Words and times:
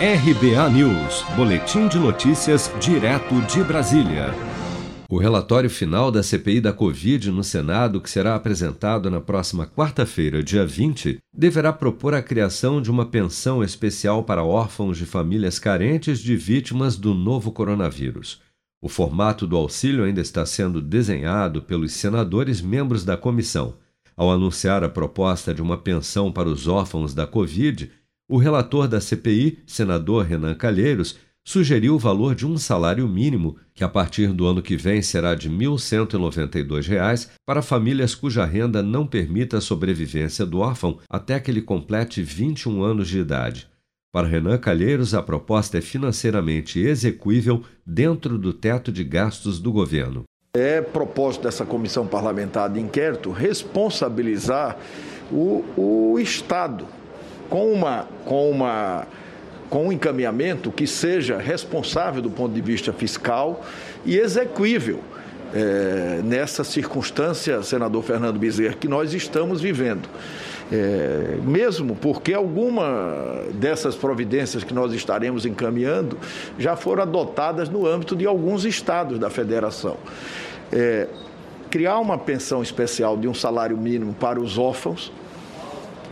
RBA 0.00 0.70
News, 0.70 1.24
Boletim 1.34 1.88
de 1.88 1.98
Notícias, 1.98 2.70
direto 2.80 3.34
de 3.52 3.64
Brasília. 3.64 4.32
O 5.10 5.18
relatório 5.18 5.68
final 5.68 6.12
da 6.12 6.22
CPI 6.22 6.60
da 6.60 6.72
Covid 6.72 7.32
no 7.32 7.42
Senado, 7.42 8.00
que 8.00 8.08
será 8.08 8.36
apresentado 8.36 9.10
na 9.10 9.20
próxima 9.20 9.66
quarta-feira, 9.66 10.40
dia 10.40 10.64
20, 10.64 11.18
deverá 11.34 11.72
propor 11.72 12.14
a 12.14 12.22
criação 12.22 12.80
de 12.80 12.92
uma 12.92 13.06
pensão 13.06 13.60
especial 13.60 14.22
para 14.22 14.44
órfãos 14.44 14.96
de 14.96 15.04
famílias 15.04 15.58
carentes 15.58 16.20
de 16.20 16.36
vítimas 16.36 16.94
do 16.94 17.12
novo 17.12 17.50
coronavírus. 17.50 18.40
O 18.80 18.88
formato 18.88 19.48
do 19.48 19.56
auxílio 19.56 20.04
ainda 20.04 20.20
está 20.20 20.46
sendo 20.46 20.80
desenhado 20.80 21.60
pelos 21.60 21.90
senadores 21.90 22.62
membros 22.62 23.04
da 23.04 23.16
comissão. 23.16 23.74
Ao 24.16 24.30
anunciar 24.30 24.84
a 24.84 24.88
proposta 24.88 25.52
de 25.52 25.60
uma 25.60 25.76
pensão 25.76 26.30
para 26.30 26.48
os 26.48 26.68
órfãos 26.68 27.12
da 27.12 27.26
Covid, 27.26 27.90
o 28.28 28.36
relator 28.36 28.86
da 28.86 29.00
CPI, 29.00 29.60
senador 29.66 30.26
Renan 30.26 30.54
Calheiros, 30.54 31.16
sugeriu 31.42 31.94
o 31.94 31.98
valor 31.98 32.34
de 32.34 32.46
um 32.46 32.58
salário 32.58 33.08
mínimo, 33.08 33.56
que 33.74 33.82
a 33.82 33.88
partir 33.88 34.34
do 34.34 34.46
ano 34.46 34.60
que 34.60 34.76
vem 34.76 35.00
será 35.00 35.34
de 35.34 35.48
R$ 35.48 35.54
1.192, 35.54 37.30
para 37.46 37.62
famílias 37.62 38.14
cuja 38.14 38.44
renda 38.44 38.82
não 38.82 39.06
permita 39.06 39.56
a 39.56 39.62
sobrevivência 39.62 40.44
do 40.44 40.58
órfão 40.58 40.98
até 41.08 41.40
que 41.40 41.50
ele 41.50 41.62
complete 41.62 42.22
21 42.22 42.82
anos 42.82 43.08
de 43.08 43.18
idade. 43.18 43.66
Para 44.12 44.28
Renan 44.28 44.58
Calheiros, 44.58 45.14
a 45.14 45.22
proposta 45.22 45.78
é 45.78 45.80
financeiramente 45.80 46.78
execuível 46.78 47.62
dentro 47.86 48.36
do 48.36 48.52
teto 48.52 48.92
de 48.92 49.02
gastos 49.02 49.58
do 49.58 49.72
governo. 49.72 50.24
É 50.52 50.82
propósito 50.82 51.44
dessa 51.44 51.64
comissão 51.64 52.06
parlamentar 52.06 52.68
de 52.68 52.78
inquérito 52.80 53.30
responsabilizar 53.30 54.78
o, 55.30 55.64
o 55.76 56.18
Estado 56.18 56.86
com 57.48 57.72
uma, 57.72 58.06
com 58.24 58.50
uma 58.50 59.06
com 59.68 59.88
um 59.88 59.92
encaminhamento 59.92 60.70
que 60.70 60.86
seja 60.86 61.36
responsável 61.36 62.22
do 62.22 62.30
ponto 62.30 62.54
de 62.54 62.60
vista 62.60 62.92
fiscal 62.92 63.64
e 64.04 64.16
execuível 64.16 65.00
é, 65.54 66.20
nessa 66.24 66.64
circunstância, 66.64 67.62
senador 67.62 68.02
Fernando 68.02 68.38
Bezerra, 68.38 68.74
que 68.74 68.88
nós 68.88 69.12
estamos 69.12 69.60
vivendo. 69.60 70.08
É, 70.70 71.38
mesmo 71.42 71.96
porque 71.96 72.34
alguma 72.34 73.42
dessas 73.54 73.96
providências 73.96 74.62
que 74.62 74.74
nós 74.74 74.92
estaremos 74.92 75.46
encaminhando 75.46 76.18
já 76.58 76.76
foram 76.76 77.02
adotadas 77.02 77.70
no 77.70 77.86
âmbito 77.86 78.14
de 78.14 78.26
alguns 78.26 78.66
estados 78.66 79.18
da 79.18 79.30
federação. 79.30 79.96
É, 80.70 81.08
criar 81.70 81.98
uma 81.98 82.18
pensão 82.18 82.62
especial 82.62 83.16
de 83.16 83.26
um 83.26 83.32
salário 83.32 83.78
mínimo 83.78 84.12
para 84.12 84.38
os 84.38 84.58
órfãos, 84.58 85.10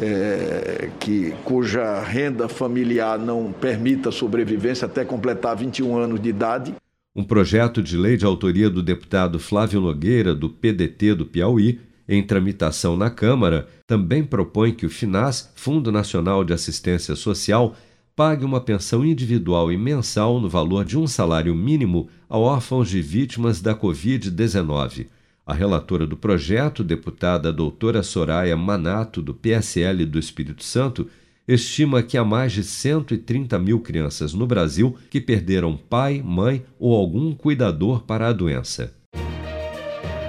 é, 0.00 0.90
que, 1.00 1.32
cuja 1.44 2.00
renda 2.00 2.48
familiar 2.48 3.18
não 3.18 3.52
permita 3.52 4.10
sobrevivência 4.10 4.86
até 4.86 5.04
completar 5.04 5.56
21 5.56 5.96
anos 5.96 6.20
de 6.20 6.28
idade. 6.28 6.74
Um 7.14 7.22
projeto 7.22 7.82
de 7.82 7.96
lei 7.96 8.16
de 8.16 8.24
autoria 8.24 8.68
do 8.68 8.82
deputado 8.82 9.38
Flávio 9.38 9.80
Nogueira, 9.80 10.34
do 10.34 10.50
PDT 10.50 11.14
do 11.14 11.26
Piauí, 11.26 11.80
em 12.08 12.22
tramitação 12.22 12.96
na 12.96 13.08
Câmara, 13.08 13.68
também 13.86 14.24
propõe 14.24 14.72
que 14.72 14.84
o 14.84 14.90
FINAS, 14.90 15.52
Fundo 15.54 15.90
Nacional 15.90 16.44
de 16.44 16.52
Assistência 16.52 17.14
Social, 17.14 17.74
pague 18.16 18.44
uma 18.44 18.60
pensão 18.60 19.04
individual 19.04 19.72
e 19.72 19.78
mensal 19.78 20.40
no 20.40 20.48
valor 20.48 20.84
de 20.84 20.98
um 20.98 21.06
salário 21.06 21.54
mínimo 21.54 22.08
a 22.28 22.38
órfãos 22.38 22.88
de 22.88 23.00
vítimas 23.00 23.60
da 23.60 23.74
Covid-19. 23.74 25.06
A 25.46 25.52
relatora 25.52 26.06
do 26.06 26.16
projeto, 26.16 26.82
deputada 26.82 27.52
doutora 27.52 28.02
Soraya 28.02 28.56
Manato, 28.56 29.20
do 29.20 29.34
PSL 29.34 30.06
do 30.06 30.18
Espírito 30.18 30.64
Santo, 30.64 31.06
estima 31.46 32.02
que 32.02 32.16
há 32.16 32.24
mais 32.24 32.52
de 32.52 32.62
130 32.62 33.58
mil 33.58 33.80
crianças 33.80 34.32
no 34.32 34.46
Brasil 34.46 34.96
que 35.10 35.20
perderam 35.20 35.76
pai, 35.76 36.22
mãe 36.24 36.64
ou 36.78 36.96
algum 36.96 37.34
cuidador 37.34 38.04
para 38.04 38.28
a 38.28 38.32
doença. 38.32 38.94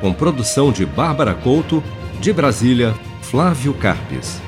Com 0.00 0.12
produção 0.12 0.72
de 0.72 0.84
Bárbara 0.84 1.34
Couto, 1.34 1.80
de 2.20 2.32
Brasília, 2.32 2.92
Flávio 3.22 3.72
Carpes. 3.74 4.42